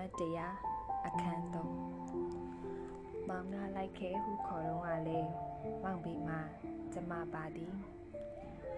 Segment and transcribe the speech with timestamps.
[0.00, 0.38] မှတ်တရ
[1.06, 5.20] အခန်း3မောင်နာလိုက်ခဲဟုခေါ်တော့ကလေ
[5.82, 6.36] မောင်ပြီးမှ
[6.92, 7.74] ကျမပါသည်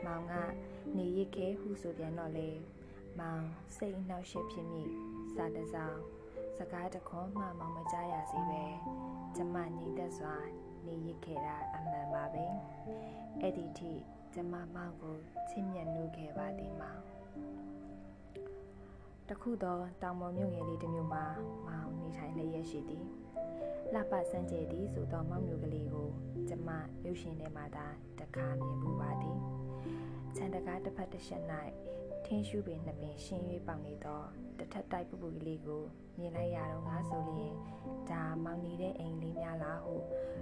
[0.05, 0.33] မောင်က
[0.97, 2.51] နေရခဲဟုဆိုပြန်တော့လေ
[3.19, 3.45] မောင်
[3.77, 4.85] စိတ်နှောက်ရှက်ဖြစ်မိ
[5.35, 6.01] စာတစောင်း
[6.59, 8.65] စကားတခွန်းမှမောင်မကြားရစီပဲ
[9.37, 10.37] ကျမညီသက်စွာ
[10.87, 12.47] နေရခဲ့တာအမှန်ပါပဲ
[13.41, 13.93] အဲ့ဒီထိ
[14.35, 15.17] ကျမမောင်ကို
[15.51, 17.12] ချစ်မြတ်နှုတ်ခဲ့ပါသည်မောင်
[19.33, 21.25] တခုသောတောင်ပေါ်မြို့ငယ်လေးတစ်မြို့မှာ
[21.67, 23.07] မောင်နေထိုင်လျက်ရှိသည်
[23.93, 26.09] လှပစမ်းကြယ်သည်ဆိုသောမောင်မျိုးကလေးကို
[26.49, 26.69] ကျမ
[27.05, 27.87] ရုပ်ရှင်ထဲမှာသာ
[28.21, 29.39] တခါမြင်မှုပါသည်
[30.37, 31.43] ခြံတကားတစ်ဖက်တစ်ချက်၌
[32.25, 34.23] ထင်းရှူပင်နှပင်ရှင်း၍ပေါင်နေသော
[34.59, 35.83] တထက်တိုက်ပပူကလေးကို
[36.19, 37.55] မြင်လိုက်ရတော့ငါဆိုလျင်
[38.11, 39.95] ဒါမောင်နေတဲ့အိမ်လေးများလားဟု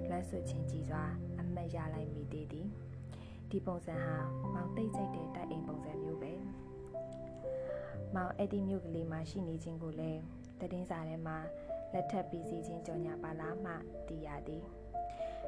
[0.08, 1.04] လွမ်းဆွချင်းကြည်စွာ
[1.38, 2.68] အမတ်ရလိုက်မိသေးသည်
[3.50, 4.16] ဒီပုံစံဟာ
[4.54, 6.34] မောင်တိတ်ကြိုက်တဲ့တိုက်အိမ်ပုံစံမျိုးပဲ
[8.14, 10.20] မောင်အဲ့ဒီမြို့ကလေးမှာရှိနေခြင်းကိုလည်း
[10.60, 11.38] တည်င်းစာထဲမှာ
[11.92, 13.72] လက်ထပ်ပြီးစီခြင်းကြော်ညာပါလားမှ
[14.08, 14.64] သိရသည်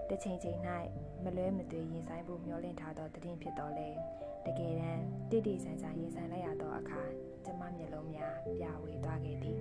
[0.09, 0.59] တစ်ချိန်ချိန်၌
[1.25, 3.89] မလွဲမသွေရင်ဆိုင်ဖို့မျှော်လင့်ထားသောတည်င်းဖြစ်တော်လဲ
[4.47, 7.01] တကယ်တမ်းတိတိဆန်ဆန်ရင်ဆိုင်လိုက်ရသောအခါ
[7.45, 9.61] ကျမမျက်လုံးများပြဝေသွားခဲ့သည်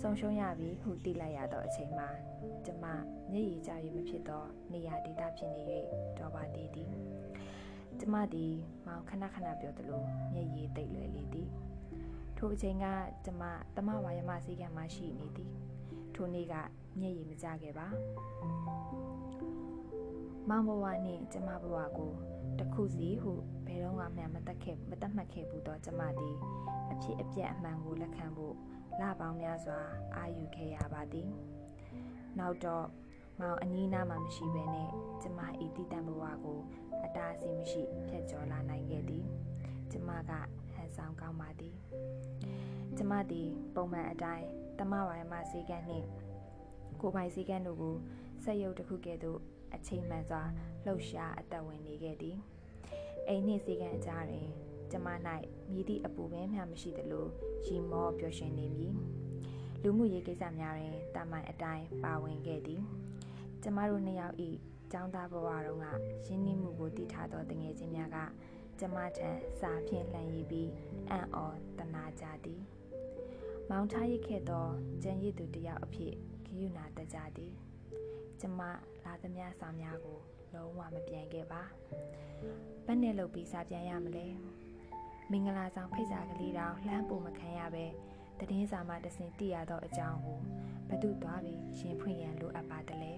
[0.00, 2.08] ဆုံးရှုံးရပြီဟုသိလိုက်ရသောအချိန်မှာ
[2.66, 2.84] ကျမ
[3.30, 5.62] မျက်ရည်ကျ၍မဖြစ်သောနေရာဒေသဖြစ်နေ၍
[6.18, 6.90] တော်ပါသေးသည်
[8.00, 8.54] ကျမသည်
[8.86, 11.48] မောင်ခဏခဏပြောသလိုမျက်ရည်တိတ်လွယ်လေသည်
[12.38, 12.86] ထိုအချိန်က
[13.24, 13.42] ကျမ
[13.76, 15.52] တမဝါယမစီကံမှရှိနေသည်
[16.14, 16.54] ထိုနေ့က
[17.00, 17.86] မျက်ရည်မကျခဲ့ပါ
[20.48, 22.12] မောင်ဘဝနှင့်ကျမဘဝကို
[22.58, 23.32] တခုစီဟု
[23.66, 26.34] ဘယ်တော့မှမတက်ခဲ့မတက်မှတ်ခဲ့ဘူးတော့ကျမသည်
[26.92, 28.54] အဖြစ်အပျက်အမှန်ကိုလက်ခံဖို့
[29.00, 29.78] လပေါင်းများစွာ
[30.16, 31.28] အာယူခဲ့ရပါသည်
[32.38, 32.86] နောက်တော့
[33.40, 34.90] မောင်အနီးနားမှာမရှိဘဲနဲ့
[35.22, 36.60] ကျမဤတည်တံဘဝကို
[37.04, 39.24] အတားအဆီးမရှိဖြတ်ကျော်လာနိုင်ခဲ့သည်
[39.90, 40.32] ကျမက
[40.88, 41.76] ဟန်ဆောင်ကောင်းပါသည်
[42.96, 44.46] ကျမသည်ပုံမှန်အတိုင်း
[44.78, 46.06] တမဝိုင်းမှစေကန်းနှင့်
[47.00, 47.96] ကိုပိုင်စေကန်းတို့ကို
[48.44, 49.38] ဆက်ရုပ်တစ်ခုကဲ့သို့
[49.74, 50.42] အချိန်မှန်စွာ
[50.84, 52.36] လှုပ်ရှားအသက်ဝင်နေခဲ့သည်
[53.28, 54.46] အိမ်နှင့်စေကန်းအကြားတွင်
[54.90, 55.08] ကျမ၌
[55.70, 57.26] မြည်သည့်အပူပင်မျှမရှိသလို
[57.66, 58.94] ရီမောပျော်ရွှင်နေမည်
[59.82, 62.82] လူမှုရေးကိစ္စများတွင်တာမန်အတိုင်းပါဝင်ခဲ့သည်
[63.62, 64.36] ကျမတို့နှစ်ယောက်၏
[64.92, 65.86] ကျောင်းသားဘဝတုန်းက
[66.26, 68.18] ရင်းနှီးမှုကိုတည်ထားသောတငယ်ချင်းများက
[68.80, 69.30] ကျမထံ
[69.60, 70.70] စာဖြင့်လှန်ရည်ပြီး
[71.10, 71.44] အံ့ဩ
[71.78, 72.62] တနာကြသည်
[73.70, 74.66] မောင်ထားရခဲ့သော
[75.02, 76.14] ကျန်ရည်သူတယောက်အဖြစ်
[76.46, 77.52] ဂယုဏတကြသည်
[78.40, 78.60] ကျမ
[79.04, 80.18] လာသမျှဆောင်များကို
[80.54, 81.62] လုံးဝမပြန်ခဲ့ပါ
[82.86, 84.26] ဘယ်နဲ့လုပ်ပြီးစာပြန်ရမလဲ
[85.30, 87.86] မင်္ဂလာဆောင်ဖိတ်စာကလေးတောင်လှမ်းပုံမခံရပဲ
[88.38, 90.38] တည်င်းစာမှတစင်တည်ရသောအကြောင်းကို
[90.88, 93.12] ဘသူသွားပြီးရင်ဖွင့်ရန်လိုအပ်ပါတလဲ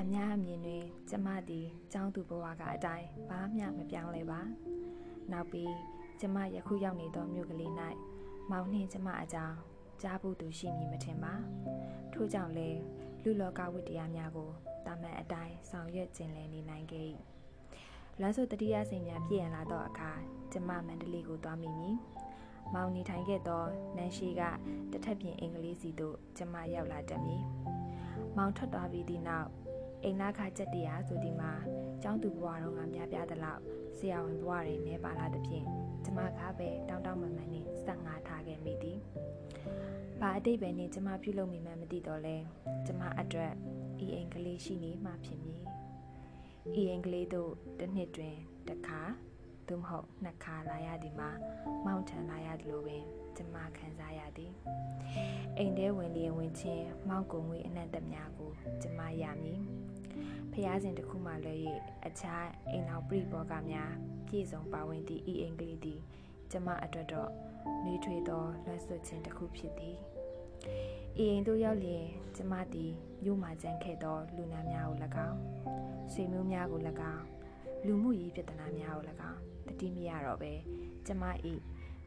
[0.00, 4.40] အများအမြင်တွင်ကျမသည်ကျောင်းသူဘဝကအတိုင်းဘာမှမပြောင်းလဲပါ
[5.32, 5.74] နောက်ပြီး
[6.20, 7.72] ကျမယခုရောက်နေသောမြို့ကလေး၌
[8.50, 9.56] မောင်နှင်းကျမအကြောင်း
[10.02, 11.34] ကြားဖို့သူရှိမည်မထင်ပါ
[12.12, 12.68] ထို့ကြောင့်လဲ
[13.22, 14.50] လူလောကဝိတရားများကို
[14.86, 17.06] တာမန်အတိုင်းဆောင်ရွက်ကျင်လည်နေနိုင်ခဲ့၏
[18.20, 20.10] လမ်းဆိုတတိယစိန်များပြည့်ရန်လာသောအခါ
[20.52, 21.96] ကျမမန္တလေးကိုသွားမိမည်
[22.74, 23.64] မောင်နေထိုင်ခဲ့သော
[23.96, 24.42] နန်ရှိက
[24.92, 27.42] တထက်ပြင်အင်္ဂလိပ်စီသို့ကျမရောက်လာတတ်မည်
[28.36, 29.48] မောင်ထွက်သွားပြီးသည့်နောက်
[30.04, 31.52] အိမ်နာခချက်တရားဆိုဒီမှာ
[32.02, 33.60] ကျောင်းသူဘဝတော်ကများပြားသလောက်
[33.98, 35.66] ဆရာဝန်ဘဝတွင်နေပါလာသဖြင့်
[36.04, 38.98] ကျမကပဲတောင်းတောင်းမှန်မှန်နဲ့စက်ငါထားခဲ့မိသည်။
[40.20, 42.36] ဘာအတိတ်ပဲနဲ့ကျမပြုလုပ်မိမှမသိတော့လဲ
[42.86, 43.52] ကျမအတွက်
[44.04, 45.60] ဤအင်္ဂလိပ်ရှိနေမှဖြစ်မည်။
[46.80, 48.36] ဤအင်္ဂလိပ်တို့တစ်နှစ်တွင်
[48.68, 49.00] တစ်ခါ
[49.68, 51.30] သို့မဟုတ်နှစ်ခါလာရသည်မှာ
[51.86, 53.04] မောင်ထန်လာရတယ်လို့ပင်
[53.36, 54.52] ကျမခံစားရသည်။
[55.58, 58.50] အိမ်ထဲဝင်လျင်ဝင်ချင်းမောင်ကုံငွေအနှံ့သက်များကို
[58.82, 59.60] ကျမရမည်။
[60.52, 61.54] ဖျားစဉ်တစ်ခုမှလွဲ၍
[62.06, 63.92] အခြားအိမ်နောက်ပြိဘောကများ
[64.26, 66.00] ပြည့်စုံပါဝင်သည့်ဤအင်္ဂလိပ်သည်
[66.50, 67.30] ကျမအတွက်တော့
[67.84, 69.96] နှွေးထွေးသောလွှတ်ဆွခြင်းတစ်ခုဖြစ်သည်။
[71.22, 72.04] ဤအိမ်သို့ရောက်လျင်
[72.36, 72.92] ကျမသည်
[73.24, 74.98] မြို့မှာကြံခဲ့သောလူနာများကို၎
[75.28, 75.38] င်း
[76.12, 76.80] ဆွေမျိုးများကို၎
[77.14, 77.24] င်း
[77.86, 80.52] လူမှုရေးပြဿနာများကို၎င်းတတိမရတော့ပဲ
[81.06, 81.54] ကျမဤ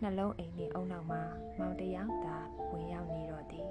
[0.02, 1.22] နှလုံးအိမ်နှင့်အုံနောက်မှာ
[1.60, 2.38] မောင်တယောက်သာ
[2.72, 3.70] ဝင်ရောက်နေတော့သည်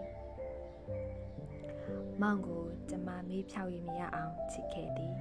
[2.23, 5.15] မောင်ကိုကျမမေးဖြောက်ရမရအောင်ချစ်ခဲ့သည်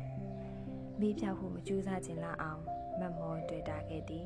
[1.00, 2.62] မေးဖြောက်ဟုမကြိုးစားခြင်းလားအောင်
[3.00, 4.26] မမောတွေ့တာခဲ့သည်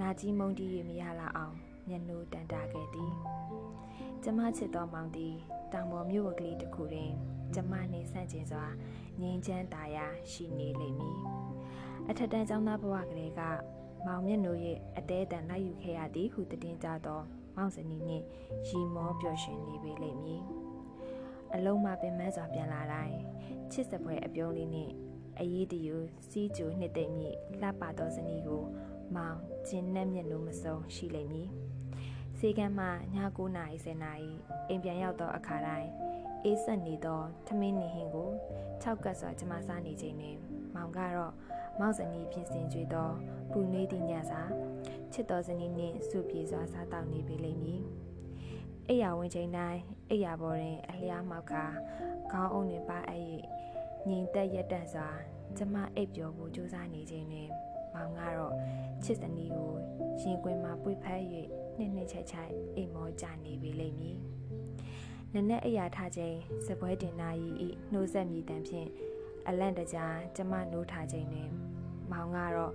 [0.00, 1.54] နာကြီးမုံတီးရမရလာအောင်
[1.88, 3.12] ညနိုးတန်တာခဲ့သည်
[4.22, 5.34] ကျမချစ်တော်မောင်သည်
[5.72, 7.12] တောင်ပေါ်မြို့ဝကလေးတစ်ခုတွင်
[7.54, 8.66] ကျမနှင့်ဆန့်ကျင်စွာ
[9.20, 11.18] ငြိမ်းချမ်းသာယာရှိနေလိမ့်မည်
[12.08, 13.42] အထက်တန်းကျောင်းသားဘဝကလေးက
[14.04, 17.20] မောင်မျက်နှာရဲ့အသေးအတန်လိုက်ယူခဲ့ရသည်ဟုတည်ကြသော
[17.56, 18.24] မောင်စနီနှင့်
[18.66, 20.42] ရီမောပျော်ရွှင်နေပေလိမ့်မည်
[21.54, 23.18] အလုံးမပင်မစွာပြန်လာတိုင်း
[23.72, 24.92] ချစ်စပွဲအပြုံးလေးနှင့်
[25.40, 25.96] အရေးတယူ
[26.28, 27.26] စီးကျူနှစ်သိမ့်မြ
[27.60, 28.62] လှပသောဇနီးကို
[29.16, 29.38] မောင်
[29.68, 31.50] ကျင်းနဲ့မျက်နှာမစုံရှိလိမ့်မည်
[32.38, 32.90] စေကမ်းမှည
[33.36, 34.30] 9နာရီ10နာရီ
[34.68, 35.90] အိမ်ပြန်ရောက်သောအခါတိုင်း
[36.44, 38.30] အေးဆက်နေသောထမင်းနေဟင်းကို
[38.82, 40.38] ၆ကတ်စွာကျမစားနေချိန်တွင်
[40.76, 41.32] မောင်ကတော့
[41.80, 43.10] မောက်ဇနီးပြင်ဆင်ကြွေးသော
[43.52, 44.42] ပူနွေးသည့်ညစာ
[45.12, 47.82] ချစ်တော်ဇနီးနှင့်စုပြေစွာစားတောက်နေပေလိမ့်မည်
[48.88, 49.80] အိယာဝင်ချိန်တိုင်း
[50.10, 51.64] အိယာပေါ်တွင် အလျားမောက်ခါ
[52.32, 53.22] ခေါင်းအုံတွင်ပါအပ်၍
[54.08, 55.08] ငြိမ်သက်ရက်တန့်စွာ
[55.56, 57.48] ကျမအိပ်ပျော်ဖို့ကြိုးစားနေချိန်တွင်
[57.94, 58.54] မောင်ကတော့
[59.04, 59.72] ချစ်စနီးကို
[60.22, 61.22] ရင်ခွင်မှာပွေဖက်၍
[61.76, 64.18] နှစ်နှစ်ချိုက်ချိုက်အိမ်မောကြနေပေလိမ့်မည်။
[65.34, 66.36] နနက်အရာထားချိန်
[66.66, 68.88] စပွဲတင်နာရီဤနှိုးဆက်မြည်တမ်းဖြင့်
[69.48, 71.50] အလန့်တကြားကျမနိုးထားချိန်တွင်
[72.10, 72.74] မောင်ကတော့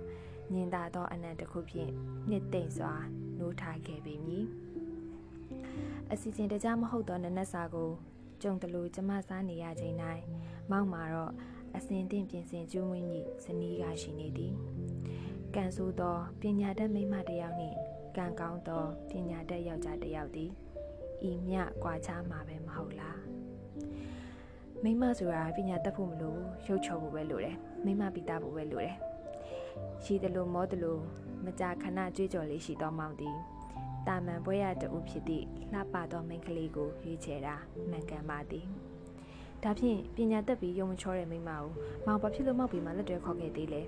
[0.52, 1.92] ညင်သာသောအနံ့တစ်ခုဖြင့်
[2.28, 2.94] နှစ်သိမ့်စွာ
[3.38, 4.46] နိုးထားခဲ့ပေမည်။
[6.12, 7.90] အစီအစဉ်တကြားမဟုတ်သောနနက်စာကို
[8.42, 10.24] ကြုံတလူကျမစားနေရချိန်တိုင်း
[10.70, 11.32] မောင်မှာတော့
[11.76, 14.54] အစဉ်တင်ပြင်ဆင်ကျွေးမွေးမည်ဇနီးကရှိနေသည်
[15.54, 17.76] ကံဆိုးသောပညာတတ်မိမတစ်ယောက်နှင့်
[18.16, 20.50] ကံကောင်းသောပညာတတ်ယောက်ျားတစ်ယောက်သည်
[21.30, 23.18] ဤမြကွာခြားမှာပဲမဟုတ်လား
[24.84, 26.36] မိမဆိုတာပညာတတ်ဖို့မလို
[26.66, 28.96] ရုပ်ချော်ဖို့ပဲလိုတယ်မိမပိတာဖို့ပဲလိုတယ်
[30.04, 31.00] ရှိတယ်လို့မောတယ်လို့
[31.44, 33.36] မကြာခဏကြွေးကြော်လေးရှိသောမောင်သည်
[34.06, 37.54] တာမန်ပွဲရတူဖြစ်သည့်လှပသောမိန်းကလေးကိုရွေးချယ်တာ
[37.90, 38.66] မှန်ကန်ပါသည်
[39.62, 41.64] ဒါဖြင့်ပညာတက်ပြီးရုံမချောတဲ့မိမကို
[42.06, 43.82] မောင်ဘာဖြစ်လို့မောက်ပြီးမှလက်တွဲခေါ်ခဲ့သေးလဲ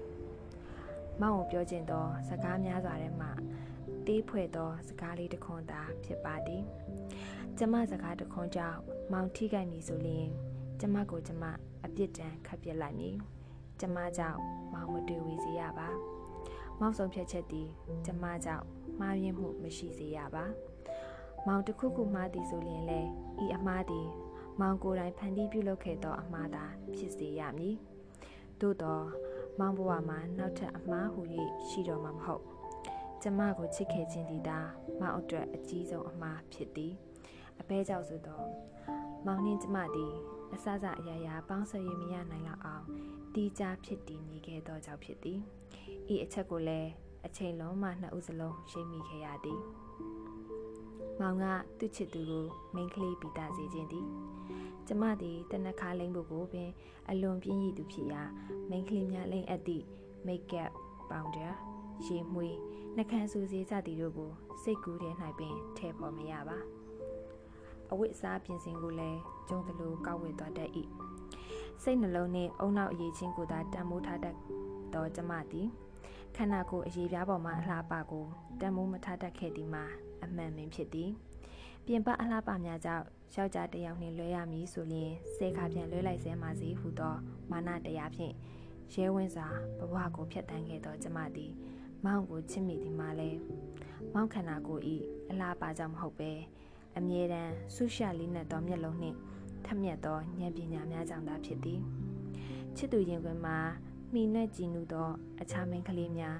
[1.20, 3.28] မောင်ကိုပြောခြင်းသောစကားများစွာထဲမှ
[4.06, 6.62] တေးဖွဲ့သောစကားလေးတစ်ခွန်းသာဖြစ်ပါသည်
[7.58, 8.78] ကျမစကားတစ်ခွန်းကြောင့်
[9.12, 10.30] မောင်ထိခိုက်မည်ဆိုလျင်
[10.80, 11.44] ကျမကိုကျမ
[11.84, 13.16] အပြစ်ဒဏ်ခတ်ပြစ်လိုက်မည်
[13.80, 14.38] ကျမကြောင့်
[14.72, 15.88] မောင်မတွေ့ဝေစေရပါ
[16.80, 17.68] မောင်ဆုံးဖြတ်ချက်သည်
[18.06, 18.64] ကျမကြောင့်
[19.00, 20.44] မှားယွင်းမှုမရှိစေရပါ
[21.46, 23.00] မောင်တစ်ခုခုမှားသည်ဆိုရင်လေ
[23.44, 24.08] ဤအမှားသည်
[24.60, 27.76] မောင်ကိုယ်တိုင်ဖန်တီးပြုလုပ်ခဲ့သောအမှားသာဖြစ်စေရမည်
[28.60, 29.00] သို့သော
[29.58, 31.20] မောင်ဘဝမှာနောက်ထပ်အမှားဟူ၍
[31.68, 32.44] ရှိတော်မှာမဟုတ်
[33.22, 34.58] ကျမကိုချစ်ခဲ့ခြင်းသည်သာ
[35.00, 36.92] မောင်အတွက်အကြီးဆုံးအမှားဖြစ်သည်
[37.60, 38.46] အပဲကြောင့်ဆိုတော့
[39.26, 40.14] မောင်နှင်းကျမသည်
[40.54, 42.84] အစစအရာရာပေါင်းစပ်ရမရနိုင်လောက်အောင်
[43.34, 45.40] တီးကြဖြစ်တည်နေခဲ့သောကြောင့်ဖြစ်သည်
[46.12, 46.90] ဤအချက်ကိုလည်း
[47.26, 49.60] အချိန်လုံးမှနှစ်ဦးစလုံးရှိမိခဲ့ရသည်
[51.20, 51.44] မောင်က
[51.78, 54.06] သူ့ချစ်သူကိုမိန်းကလေးပိတာစေခြင်းသည်
[54.86, 56.70] ကျမသည်တနခါလိမ့်ဖို့ကိုပင်
[57.08, 58.22] အလွန်ပြင်းရည်သူဖြစ်ရာ
[58.70, 59.84] မိန်းကလေးများလိမ့်အပ်သည့်
[60.26, 60.70] မိတ်ကပ်
[61.10, 61.48] ပေါင်ဒါ
[62.06, 62.56] ရေမွေး
[62.96, 64.30] နှကန်းဆူစေစသည်တို့ကို
[64.62, 66.58] စိတ်ကူးထဲ၌ပင်ထည့်ဖို့မရပါ
[67.94, 70.70] အဝတ်အစားပြင်ဆင်ကိုလည်းကျုံတလူကောက်ဝေသွားတတ်၏
[71.82, 74.36] စိတ်နှလုံးနှင့်အုံနောက်အရေးချင်းကိုသာတန်မိုးထားတတ်
[74.94, 75.68] သောကျမသည်
[76.36, 78.24] ခန္ဓာကိုယ်အရေးပြားပေါ်မှအလှပကို
[78.60, 79.84] တန်မိုးမထားတတ်ခဲ့သည်မှာ
[80.24, 81.10] အမှန်ပင်ဖြစ်သည်
[81.86, 83.04] ပြင်ပအလှပများကြောင့်
[83.34, 87.14] ယောက်ျားတစ်ယောက်နှင့်လွဲရမည်ဆိုလျင်စေခါပြန်လွဲလိုက်စဲမှစီဟုသော
[87.50, 88.34] မာနတရားဖြင့်
[88.94, 89.48] ရဲဝင်းစွာ
[89.78, 91.52] ဘဝကိုဖျက်ဆီးခဲ့သောကျမသည်
[92.04, 93.30] မောင်ကိုချစ်မိသည်မှာလဲ
[94.14, 94.96] မောင်ခန္ဓာကိုယ်ဤ
[95.30, 96.32] အလားပါကြောင့်မဟုတ်ပဲ
[96.96, 99.16] အမြဲတမ်းဆူရှာလေးနဲ့သောမျက်လုံးနှင့်
[99.64, 101.80] ထက်မြက်သောဉာဏ်ပညာများကြောင့်သာဖြစ်သည်
[102.76, 103.58] ချစ်သူရင်ခွင်မှာ
[104.14, 105.08] မိနဲ့ကြည်နူသော
[105.40, 106.38] အခြားမိန်းကလေးများ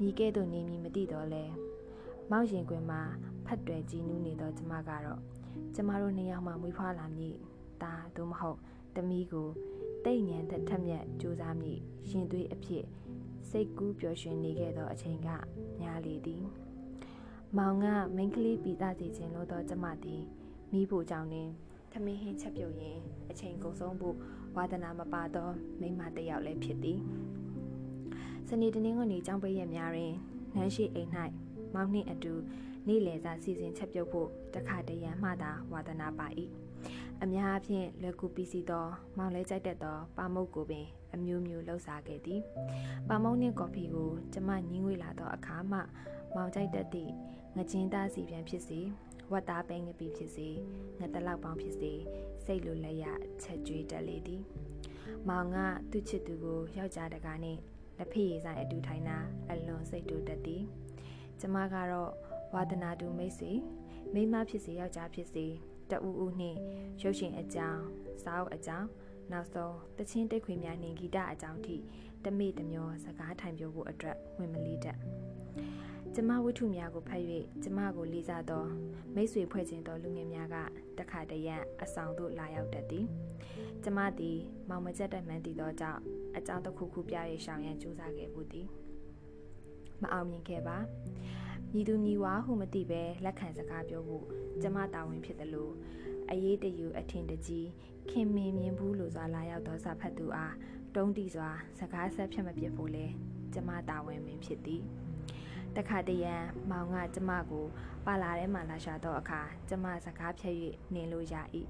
[0.00, 1.44] မိကဲ့သို့နေမည်မသိတော့လဲ
[2.30, 3.00] မောင်ရင်ခွင်မှာ
[3.46, 5.20] ဖတ်တွယ်ကြည်နူးနေသောကျမကတော့
[5.74, 7.34] ကျမတို့နှစ်ယောက်မှမွေးဖွားလာမည်
[7.82, 8.58] ဒါသို့မဟုတ်
[8.96, 9.48] တမီးကို
[10.04, 11.78] တိတ်ညံတဲ့ထက်မြက်စူးစမ်းမည်
[12.10, 12.84] ရင်သွေးအဖြစ်
[13.48, 15.28] စိတ်ကူးပျော်ရွှင်နေခဲ့သောအချိန်က
[15.80, 16.44] များလေသည်
[17.58, 17.86] မောင်က
[18.16, 20.22] မိန်းကလေးပြီးသားစီခြင်းလို့သောကျမသည်
[20.72, 21.50] မိဖို့ကြောင့်နှင့်
[21.92, 22.98] ထမင်းဟင်းချက်ပြုတ်ရင်
[23.30, 24.16] အချိန်ကုန်ဆုံးဖို့
[24.56, 25.48] ဝါဒနာမပါသော
[25.80, 26.98] မိမတစ်ယောက်လည်းဖြစ်သည်
[28.48, 30.12] စနေတနင်္ဂနွေကျောင်းပိတ်ရက်များတွင်
[30.54, 31.10] နန်းရှိအိမ်၌
[31.74, 32.34] မောင်နှင့်အတူ
[32.86, 36.26] နေ့လည်စာစီစဉ်ချက်ပြုတ်ဖို့တခါတရံမှသာဝါဒနာပါ၏
[37.24, 38.86] အများအပြားလွယ်ကူပြီးစီသော
[39.16, 42.40] မောင်လဲကြိုက်တတ်သောပါမုတ်ကိုပင် အမျိုးမျိုးလှုပ်ရှားခဲ့သည်
[43.08, 45.78] ပါမုတ်နှင့်ကော်ဖီကိုကျမညင်းဝေလာသောအခါမှ
[46.34, 47.12] မောင်ကြိုက်တတ်သည့်
[47.56, 48.80] ငချင်းသားစီပြန်ဖြစ်စေ
[49.32, 50.48] ဝတ်သားပဲငပီဖြစ်စေ
[51.00, 51.92] ငတလောက်ပေါင်းဖြစ်စေ
[52.44, 53.04] စိတ်လိုလက်ရ
[53.42, 54.42] ချက်ကြွေးတက်လေသည်
[55.28, 55.58] မောင်က
[55.90, 57.60] သူ့ချစ်သူကိုယောက်ျားတကားနှင့်
[57.98, 59.18] လက်ဖေးရည်ဆိုင်အတူထိုင်တာ
[59.50, 60.62] အလွန်စိတ်တူတတ်သည်
[61.40, 62.10] ကျမကတော့
[62.54, 63.52] ဝါဒနာတူမိတ်ဆွေ
[64.14, 65.46] မိမဖြစ်စေယောက်ျားဖြစ်စေ
[65.92, 66.58] တအူးဦးနှင့်
[67.02, 67.82] ရုပ်ရှင်အကြောင်း
[68.22, 68.88] စာအုပ်အကြောင်း
[69.32, 71.76] နောက်ဆုံးတချင်းတိတ်ခွေများနှင့်ဂီတအကြောင်းထိ
[72.24, 74.98] တမေ့တမျောစကားထိုင်ပြောဖို့အတွက်ဝင်မလေးတတ်
[76.14, 77.22] ကျမဝိထုများကိုဖတ်၍
[77.62, 78.64] ကျမကိုလေးစားသော
[79.14, 80.56] မိတ်ဆွေဖွဲ့ခြင်းသောလူငယ်များက
[80.98, 83.06] တခါတရံအဆောင်သို့လာရောက်တတ်သည်
[83.84, 86.00] ကျမသည်မောင်မကျက်တဲ့မှန်တည်သောကြောင့်
[86.36, 88.66] အကြောင်းတစ်ခုခုပြရရှောင်ရန်ကြိုးစားခဲ့မှုသည်
[90.02, 90.76] မအောင်မြင်ခဲ့ပါ
[91.74, 94.24] ညီသူညီဝါဟုမသိပဲလက်ခံစကားပြောဖို့
[94.62, 95.74] ကျမတာဝန်ဖြစ်တယ်လို့
[96.30, 97.68] အရေးတယူအထင်တကြီး
[98.10, 100.54] ခင်မင်မြင်ဘူးလို့စွာလာရောက်သောစာဖတ်သူအား
[100.96, 103.06] တုံးတီစွာစကားဆက်ဖြတ်မပြစ်ဖို့လဲ
[103.54, 104.82] ကျမတာဝန်ပင်ဖြစ်သည်
[105.76, 106.34] တခါတရံ
[106.70, 107.66] မောင်ကကျမကို
[108.06, 110.54] ပါလာထဲမှာလာရှာတော့အခါကျမစကားဖြတ်၍
[110.94, 111.34] နေလို့ရ၏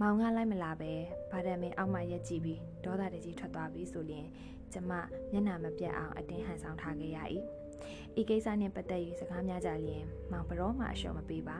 [0.00, 0.92] မောင်ကလိုက်မလာပဲ
[1.30, 4.26] ဗာဒမင်အောက်မှရက်ကြည့်ပြီးဒေါသတကြီးထွက်သွားပြီဆိုရင်
[4.72, 4.92] ကျမ
[5.30, 7.18] မျက်နှာမပြတ်အောင်အတင်းဟန်ဆောင်ထားခဲ့ရ၏
[8.20, 11.58] ဤကိစ္စနှင့်ပတ်သက်၍စကားများကြလျင်မောင်ဘရောမှအလျှော်မပေးပါ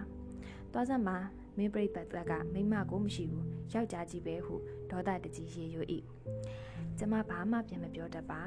[0.73, 1.19] သွားစမ်းမှာ
[1.57, 1.99] မင်းပြိတ္တ
[2.31, 4.55] ကမိမကိုမရှိဘူးယောက်ျားကြီးပဲဟု
[4.91, 5.83] ဒေါသတကြီးရေရွ၏
[6.99, 8.43] ကျမဘာမှပြန်မပြောတတ်ပါ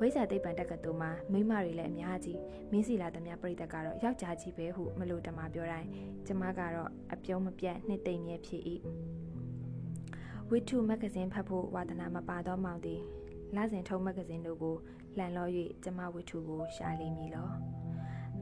[0.00, 5.88] ဝိဇ္ဇာသိပ္ပံတက္ကသိုလ်မှာမိမတွေလည်းအများကြီးမင်းစီလာသမျှပြိတ္တကတော့ယောက်ျားကြီးပဲဟုမလို့တမပြောတိုင်း
[6.26, 8.62] ကျမကတော့အပြုံးမပြတ်နှစ်သိမ့်မြဲဖြစ်၏
[10.50, 13.02] ဝိထုမဂ္ဂဇင်းဖတ်ဖို့ဝါသနာမပါတော့မောင်သည်
[13.56, 14.76] လစဉ်ထုံးမဂ္ဂဇင်းတို့ကို
[15.16, 15.48] လှန်လော၍
[15.84, 17.48] ကျမဝိထုကိုရှာလိမ့်မည်လော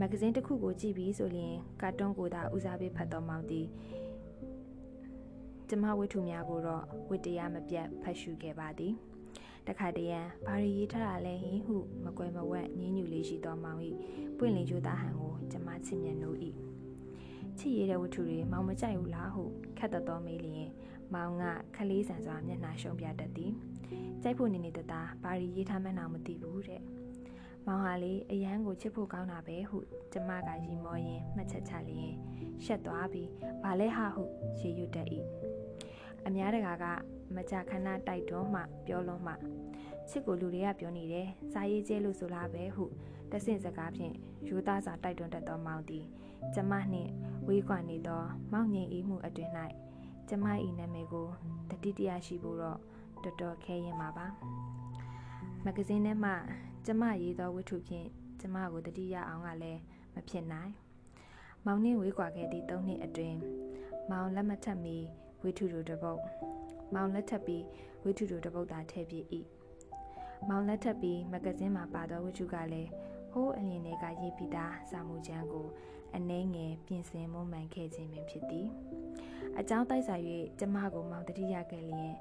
[0.01, 3.67] မဂ္ဂဇင်းတစ်ခုကိုကြည့်ပြီးဆိုရင်ကာတွန်းကိုသာဦးစားပေးဖတ်တော်မောင်သည်
[5.69, 8.95] ကျမဝိထုများကိုတော့ဝိတရားမပြတ်ဖတ်ရှုခဲ့ပါသည်
[9.67, 13.81] တခါတရံဘာရီရေးထားတာလဲဟင်ဟုမကွယ်မဝက်ညင်းညူလေးရှိတော်မောင်၏
[14.39, 16.37] ပွင့်လင်းကြိုးသားဟန်ကိုကျမချစ်မြတ်နိုး၏
[17.59, 19.45] ချစ်ရတဲ့ဝတ္ထုတွေမောင်မကြိုက်ဘူးလားဟု
[19.79, 20.69] ခက်တတော်မေးလျင်
[21.15, 21.45] မောင်က
[21.77, 23.53] ခလေးဆန်စွာမျက်နှာရှုံးပြတတ်သည်
[24.23, 26.83] ကြိုက်ဖို့နေနေတသားဘာရီရေးထားမှန်းတော့မသိဘူးတဲ့
[27.67, 29.79] မောင်ဟာလေအရန်ကိုချစ်ဖို့ကောင်းတာပဲဟု
[30.13, 32.15] ကျမကရီမောရင်မှတ်ချက်ချလျင်
[32.65, 33.29] ရှက်သွားပြီး
[33.63, 34.25] ဘာလဲဟာဟု
[34.59, 35.09] ရေရွတ်တတ်၏
[36.27, 36.85] အများတကာက
[37.35, 39.35] မကြခဏတိုက်တွန်းမှပြောလွန်မှ
[40.09, 42.85] ချစ်ကိုလူတွေကပြောနေတယ်စာရေးကျဲလို့ဆိုလားပဲဟု
[43.33, 44.15] တဆင့်စကားဖြင့်
[44.47, 46.05] ယူသားစွာတိုက်တွန်းတတ်သောမောင်သည်
[46.55, 47.11] ကျမနှင့်
[47.47, 49.51] ဝေးကွာနေသောမောင်ငင်အေးမှုအတွင်၌
[50.29, 50.47] ကျမ၏
[50.79, 51.29] နာမည်ကို
[51.71, 52.79] တတိတရရှိဖို့တော့
[53.27, 54.27] တော်တော်ခဲရင်ပါပါ
[55.65, 56.35] မဂဇင်းထဲမှာ
[56.87, 58.09] ကျမရေးသောဝတ္ထုဖြင့်
[58.41, 59.81] ကျမကိုတတိယအောင်ကလည်း
[60.15, 60.73] မဖြစ်နိုင်
[61.65, 63.39] မောင်နှင့်ဝေးကွာခဲ့သည့်၃နှစ်အတွင်း
[64.11, 64.97] မောင်လက်မထက်မီ
[65.43, 66.21] ဝိထုတို့တပုတ်
[66.95, 67.65] မောင်လက်ထပ်ပြီး
[68.05, 69.17] ဝိထုတို့တပုတ်သာထည့်ပြ၏
[70.49, 72.91] မောင်လက်ထပ်ပြီးမဂဇင်းမှာပါသောဝိထုကလည်း
[73.33, 75.67] ဟိုးအလင်းတွေကရေးပြီးသားစာမှုချမ်းကို
[76.17, 78.69] အနှဲငယ်ပြင်ဆင်မွမ်းမံခဲ့ခြင်းပင်ဖြစ်သည်
[79.59, 80.25] အကြောင်းတိုက်ဆိုင်၍
[80.59, 82.15] ကျမကိုမောင်တတိယခဲ့လျင်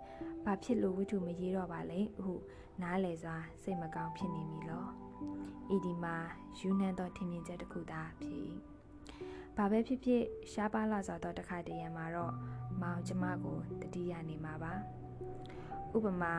[0.46, 2.34] ဘာဖြစ်လို့ဝိထုမရေးတော့ပါလဲဟု
[2.82, 4.86] နားလေစွာစိတ်မကောင်းဖြစ်နေမိလော
[5.76, 6.16] ဤဒီမှာ
[6.60, 8.50] ယူနှံသောထင်မြင်ချက်တစ်ခုသာဖြစ်
[9.58, 12.34] ဘာပဲဖြစ်ဖြစ်ရှားပါလာစွာသောတခါတည်းရမှာတော့
[12.82, 14.74] မောင်ကျမကိုတတိယနေမှာပါ
[15.96, 16.34] ဥပမာ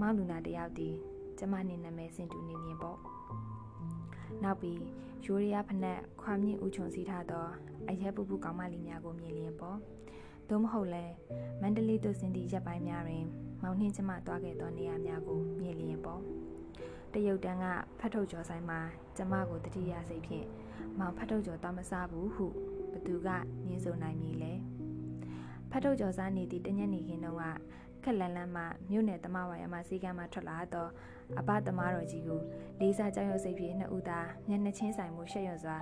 [0.00, 0.90] မောင်လူနာတယောက်ဒီ
[1.38, 2.98] ကျမနေနာမည်စင်တူနေမြင်ပေါ့
[4.42, 4.80] နောက်ပြီး
[5.24, 7.46] ရိုးရရဖနက်ခွာမြင့်ဥချုံစီထားသော
[7.88, 9.78] အရက်ပူပူကောင်းမလေးများကိုမြင်လျင်ပေါ့
[10.48, 11.04] သို့မဟုတ်လဲ
[11.60, 13.24] မန္တလေးသို့ဆင်းသည့်ရက်ပိုင်းများတွင်
[13.62, 16.22] မောင်နှင်းကျမသွားခဲ့သောနေရာများကိုမြင်လျင်ပေါ့
[17.12, 17.66] တရုတ်တန်းက
[18.00, 18.80] ဖတ်ထုတ်ကျော်ဆိုင်မှာ
[19.16, 20.46] ကျမကိုတတိယစိတ်ဖြင့်
[20.98, 22.46] မောင်ဖတ်ထုတ်ကျော်သွားမစားဘူးဟု
[22.92, 23.28] ဘသူက
[23.66, 24.52] ညင်းဆိုနိုင်မည်လဲ
[25.70, 27.44] ဖတ်ထုတ်ကျော်စားနေသည့်တညနေခင်းတုန်းက
[28.04, 30.88] ခက်လန်းလန်းမှမြို့နယ်တမဝါရမစီကံမှထွက်လာသော
[31.38, 32.40] အဘသမားတော်ကြီးကို
[32.80, 35.76] လေးစားကြောက်ရွံ့စိတ်ဖြင့်နှစ်ဦးသာမျက်နှာချင်းဆိုင်မှုရှက်ရွံ့စွာ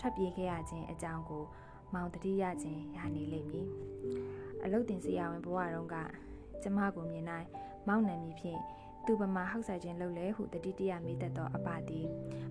[0.00, 1.44] ထွက်ပြေးခဲ့ရခြင်းအကြောင်းကို
[1.94, 3.68] မောင်တတိယခြင်းရနေလိမ့်မည်
[4.62, 5.96] အလုတ်တင်စီရဝင်ဘဝတုန်းက
[6.62, 7.46] ကျမကိုမြင်နိုင်
[7.88, 8.60] မောင်နံမည်ဖြင့်
[9.06, 12.06] သူပမာဟောက်ဆိုင်ခြင်းလုပ်လဲဟုတတိတရမိသက်သောအပသည်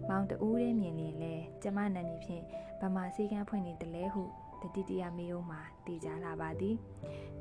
[0.09, 2.43] မောင်တူးရဲမြင်လျင်လဲကျမနံမည်ဖြင့်
[2.81, 4.23] ဗမာစီကံဖွင့်နေတယ်လဲဟု
[4.61, 6.75] တတိတရမေယုံမှာတည်ကြလာပါသည်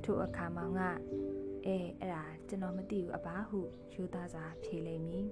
[0.04, 0.80] ထိုအခါမောင်က
[1.66, 3.60] အဲအဲ့ဒါကျွန်တော်မသိဘူးအဘဟု
[3.94, 5.26] ယူသားစွာဖြေလိမ့်မည်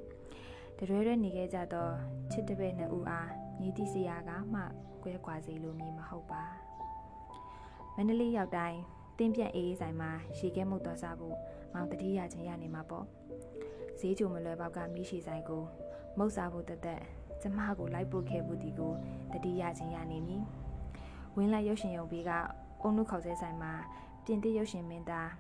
[0.79, 1.89] တရွဲရွဲနေခဲ့ကြသော
[2.31, 3.31] ချစ်တပည့်နှစ်ဦးအား
[3.61, 4.63] ညီတိစရာကမှ
[5.03, 6.45] ကွဲကွာစေလိုမည်မဟုတ်ပါ
[7.95, 8.81] မန္တလေးရောက်တိုင်း
[9.19, 11.37] တင်းပြန့်အေးအေးဆိုင်မှာရေခဲမှုတော်စားဖို့
[11.73, 13.07] မောင်တတိယချင်းရနေမှာပေါ့
[13.99, 15.63] ဈေးချိုမလွယ်ပေါက်ကမိရှိဆိုင်ကို
[16.19, 17.01] မုတ်စားဖို့တသက်
[17.43, 18.93] ကျမကိုလိုက်ပို့ခဲ့မှုဒီကို
[19.33, 20.45] တတိယချင်းရနေမည်
[21.37, 22.31] ဝင်းလိုက်ရုပ်ရှင်ရုံဘေးက
[22.83, 23.73] အုံနုခေါက်ဆဲဆိုင်မှာ
[24.25, 25.31] ပြင်သစ်ရုပ်ရှင်မင်းသား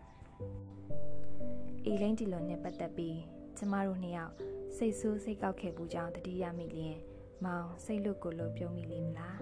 [1.85, 3.19] အီလိန်တီလွန်နဲ့ပတ်သက်ပြီး
[3.57, 4.33] ကျမတို့နှစ်ယောက်
[4.77, 6.99] စိတ်ဆိုးစိတ်ကောက်ခဲ့ပူကြောင်းတတိယမိလျင်
[7.45, 9.41] မောင်စိတ်လွတ်ကိုလို့ပြုံးမိလိမ့်မလား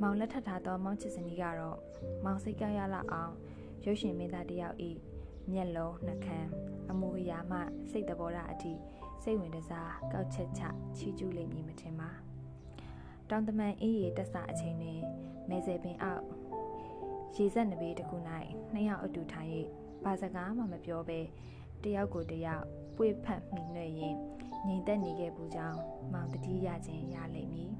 [0.00, 1.78] မောင်လက်ထပ်ထားသောမောင်ချစ်စနီးကတော့
[2.24, 3.34] မောင်စိတ်ကောက်ရလောက်အောင်
[3.84, 4.90] ရုပ်ရှင်မင်းသားတယောက်ဤ
[5.52, 6.48] မျက်လုံးနှခမ်း
[6.90, 7.58] အမူအရာမှ
[7.90, 8.72] စိတ်တဘောဓာအထိ
[9.22, 10.62] စိတ်ဝင်တစားကောက်ချက်ချ
[10.96, 12.10] ချီးကျူးလိမ့်မည်မထင်ပါ
[13.30, 15.00] တောင်တမန်အေးရီတက်ဆအချိန်တွင်
[15.48, 16.24] မဲဆယ်ပင်အောက်
[17.36, 18.16] ရေဆက်နဘေးတစ်ခု၌
[18.72, 19.50] နှစ်ယောက်အတူထိုင်၍
[20.04, 21.20] ဘာစကားမှမပြောဘဲ
[21.84, 22.64] တယောက်ကိုတယောက်
[22.96, 24.16] ပွေဖက်မိနှဲ့ရင်
[24.68, 25.80] ငြိမ်သက်နေခဲ့ပူကြောင်း
[26.12, 27.72] မောင်တတိရခြင်းရလိမ့်မည်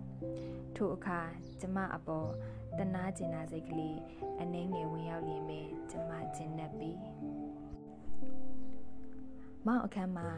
[0.76, 1.20] ထို့အခါ
[1.60, 2.30] ကျမအပေါ်
[2.78, 3.98] တနာကျင်နာစိတ်ကလေး
[4.40, 6.98] အနှင်းငယ်ဝင်ရောက်လျင်ပင်ကျမကျင်납ပြီး
[9.66, 10.28] မောင်အခန်းမှာ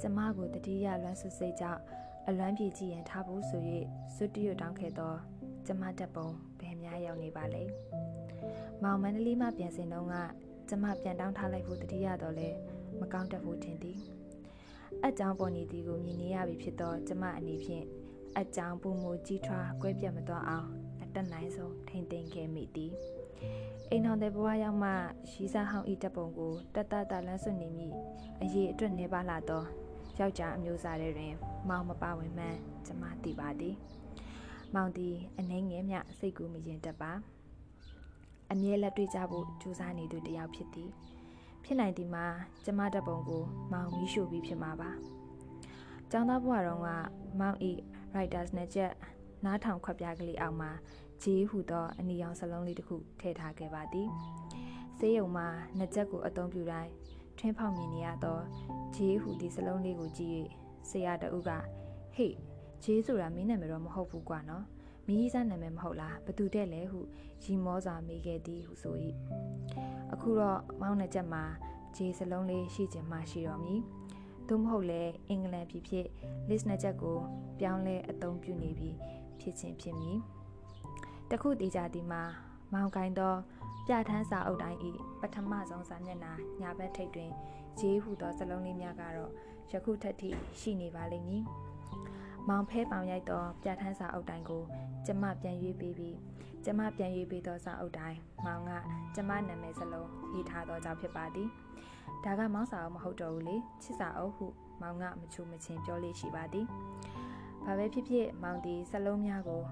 [0.00, 1.82] ကျမကိုတတိယလွမ်းဆွစိတ်ကြောင့်
[2.28, 3.62] အလွမ်းပြေကြည့်ရင်ထားဖို့ဆို၍
[4.14, 5.14] စွတ်တရွတ်တောင်းခဲ့သော
[5.66, 6.28] ကျမတက်ပုံ
[6.60, 7.62] ဘယ်များရောက်နေပါလဲ
[8.82, 10.14] မောင်မန္တလေးမှပြန်စင်တော့က
[10.68, 12.48] ကျမပြန်တောင်းထားလိုက်ဖို့တတိယတော့လဲ
[13.00, 14.00] မကောင်းတတ်ဘူးထင်သည်
[15.04, 17.84] အကြောင်းပေါ်နေသည်ကိုမြင်နေရပြီဖြစ်သောကျမအနေဖြင့်
[18.38, 20.68] အကြောင်းပုံမူကြီးထွားကွဲပြတ်မသွားအောင်
[21.02, 22.92] အတက်နိုင်ဆုံးထိမ့်သိမ်းခဲ့မိသည်
[23.90, 24.90] အိမ်တော်တဲ့ဘဝရောက်မှ
[25.30, 27.88] ရှိစားဟောင်းဤတပ်ပုံကိုတတ်တတ်လန်းစွနေမိ
[28.42, 29.66] အရေးအတွက်နေပါလာတော့
[30.18, 31.34] ယောက်ျားအမျိုးသားတွေတွင်
[31.68, 33.76] မောင်မပါဝင်မှန်းကျမသိပါသည်
[34.74, 37.12] မောင်သည်အနှဲငယ်မြစိတ်ကူးမရင်တတ်ပါ
[38.52, 40.90] အမြဲလက်တွေ့ကြဖို့ကြိုးစားနေသူတယောက်ဖြစ်သည်
[41.68, 42.26] ဖြစ်နိုင်သည်မှာ
[42.64, 43.42] ကျမတပ်ပုံကို
[43.72, 44.90] မောင်မီးရှို့ပြီးဖြစ်မှာပါ
[46.10, 46.88] ကျောင်းသားဘဝတုန်းက
[47.40, 47.72] မောင်ဤ
[48.12, 48.92] writers နဲ့ချက်
[49.44, 50.70] နားထောင်ခွက်ပြကလေးအောက်မှာ
[51.22, 54.08] ဂျေးဟူသောအနီရောင်စလုံးလေးတစ်ခုထည့်ထားခဲ့ပါသည်
[54.98, 55.46] ဆေးရုံမှာ
[55.78, 56.90] နှစ်ချက်ကိုအသုံးပြုတိုင်း
[57.38, 58.38] ထွင်းဖောက်မြင်နေရသော
[58.96, 60.38] ဂျေးဟူသည့်စလုံးလေးကိုကြည့်၍
[60.90, 61.50] ဆရာတဦးက
[62.14, 62.32] ဟေ့
[62.84, 64.64] ဂျေးဆိုတာမင်းနာမည်တော့မဟုတ်ဘူးကွာနော်
[65.08, 67.00] မီးစားနာမည်မဟုတ်လားဘသူတဲ့လဲဟု
[67.44, 68.96] ရီမောစွာမေးခဲ့သည်ဟုဆို၏
[70.12, 71.44] အခုတော့မောင်းနှစ်ချက်မှာ
[71.96, 73.74] ဂျေးစလုံးလေးရှိခြင်းမှရှိတော်မူ
[74.48, 76.06] သို့မဟုတ်လဲအင်္ဂလန်ပြည်ဖြစ်
[76.48, 77.18] list နှစ်ချက်ကို
[77.60, 78.96] ပြောင်းလဲအသုံးပြုနေပြီး
[79.40, 80.18] ဖြစ်ခြင်းဖြစ်မည်
[81.30, 82.22] တခုတည်ကြသည်မှာ
[82.72, 83.34] မောင်ကိုင်းသော
[83.86, 84.78] ပြဋ္ဌာန်းစာအုပ်တိုင်း၏
[85.20, 87.30] ပထမဆုံးစာမျက်နှာညာဘက်ထိပ်တွင်
[87.78, 89.30] ဂျေးဟူသောစလုံးလေးများကတော့
[89.72, 91.44] ယခုထက်ထိရှိနေပါလိမ့်မည်။
[92.48, 94.62] မောင်ဖဲပောင်ရိုက်သောပြဋ္ဌာန်းစာအုပ်တိုင်းကို
[95.06, 96.16] ကျမပြန်ရွေးပေးပြီး
[96.64, 98.70] ကျမပြန်ရွေးပေးသောစာအုပ်တိုင်းမောင်က
[99.14, 101.48] ကျမနာမည်စလုံးရေးထားသောကြောင့်ဖြစ်ပါသည်။
[102.24, 104.46] ဒါကမောင်စာအုပ်မဟုတ်တော့ဘူးလေချစ်စာအုပ်ဟု
[104.80, 106.66] မောင်ကမချူမချင်းပြောလေးရှိပါသည်။
[107.64, 109.62] ဘာပဲဖြစ်ဖြစ်မောင်ဒီစလုံးများကို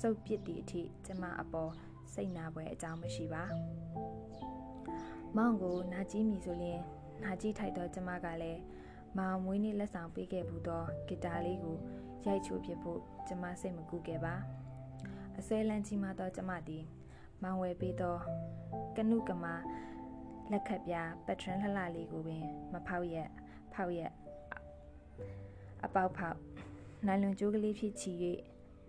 [0.00, 1.72] စုပ်ပစ်သည့်အထိကျမအပေါ်
[2.12, 3.44] စိတ်နာပွဲအကြောင်းမရှိပါ
[5.36, 6.80] မောင်ကိုနာကြီးမိဆိုရင်
[7.22, 8.60] နာကြီးထိုက်တော့ကျမကလည်း
[9.18, 11.78] မောင်မွေးနေ့လက်ဆောင်ပေးခဲ့ဘူးတော့ဂီတာလေးကို
[12.26, 14.34] ရိုက်ချိုးပြဖို့ကျမစိတ်မကူခဲ့ပါ
[15.38, 16.84] အစဲလန်းကြီးမှတော့ကျမသည်
[17.42, 18.20] မောင်ဝယ်ပေးတော့
[18.96, 19.54] ကနုကမာ
[20.50, 20.94] လက်ခတ်ပြ
[21.26, 23.30] ပတ်ထရန်လှလှလေးကိုပင် မဖောက်ရက်
[23.74, 24.12] ဖောက်ရက်
[25.84, 26.38] အပေါက်ဖောက်
[27.06, 28.12] နိုင်လွန်ကြိုးကလေးဖြစ်ချီ၍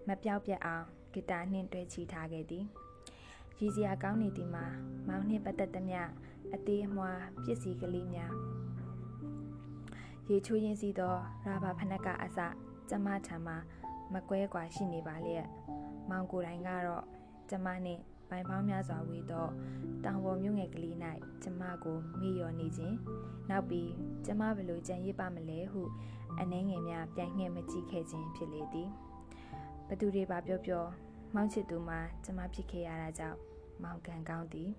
[0.08, 2.66] မပြောက်ပြက်အောင်ဂီတာနှင့်တွဲချီထားခဲ့သည်
[3.60, 4.66] ရည်စရာကောင်းနေသည်မှာ
[5.08, 6.02] မောင်နှင့်ပတ်သက်သမျှ
[6.54, 8.34] အသေးအမွှားပစ္စည်းကလေးများ
[10.30, 12.40] ရေချိုးရင်းစီသောရာဘာဖနက်ကအစ
[12.90, 13.58] ကျမထံမှာ
[14.14, 15.48] မကွဲကွာရှိနေပါလျက်
[16.10, 17.06] မောင်ကိုယ်တိုင်ကတော့
[17.50, 19.48] ကျမနှင့်ပိုင်ပေါင်းများစွာဝေသော
[20.04, 20.96] တောင်ပေါ်မြို့ငယ်ကလေး၌
[21.44, 22.96] ကျမကိုမိရောနေခြင်း
[23.50, 23.92] နောက်ပြီး
[24.26, 25.82] ကျမဘလို့ကြံရစ်ပါမလဲဟု
[26.40, 28.90] အနှဲငယ်များပြန်ငှဲ့မကြည့်ခဲ့ခြင်းဖြစ်လေသည်
[29.88, 30.86] ဘသူတွေပါပြောပြော
[31.36, 33.40] မောင်ချစ်သူမှာကျမဖြစ်ခဲ့ရတာကြောင့်
[33.84, 34.72] မောင်ကန်ကောင်းသည်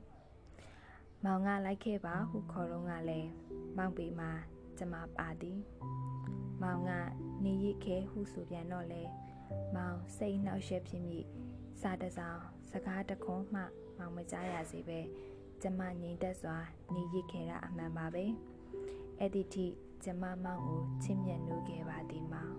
[1.25, 3.31] မောင်ကလိုက်ခဲ့ပါဟုခေါ်တော့ကလည်း
[3.77, 4.31] မောင်ပေမှာ
[4.79, 5.59] ကျမပါသည်
[6.63, 6.91] မောင်က
[7.45, 9.03] နေရစ်ခဲဟုဆိုပြန်တော့လေ
[9.75, 11.21] မောင်စိတ်နှောက်ယှက်ဖြစ်မိ
[11.81, 13.63] စာတစောင်းစကားတခွန်းမှ
[13.99, 15.01] မောင်မကြားရစေပဲ
[15.63, 16.57] ကျမငြိမ်သက်စွာ
[16.95, 18.25] နေရစ်ခဲ့တာအမှန်ပါပဲ
[19.19, 19.67] အဲ့ဒီထိ
[20.05, 22.55] ကျမမောင်ကိုချစ်မြတ်နိုးခဲ့ပါသည်မောင်